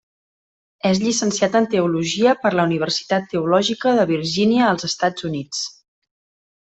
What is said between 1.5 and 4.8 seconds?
en teologia per la Universitat Teològica de Virgínia